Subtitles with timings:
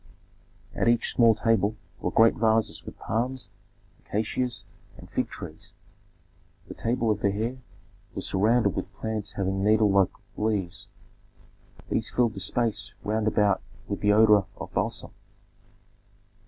[0.73, 3.51] At each small table were great vases with palms,
[3.99, 4.65] acacias,
[4.97, 5.73] and fig trees.
[6.67, 7.57] The table of the heir
[8.15, 10.87] was surrounded with plants having needle like leaves;
[11.89, 15.11] these filled the space round about with the odor of balsam.